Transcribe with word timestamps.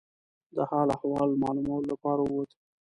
د 0.55 0.57
حال 0.69 0.87
احوال 0.95 1.29
معلومولو 1.43 1.89
لپاره 1.91 2.21
ووت. 2.25 2.49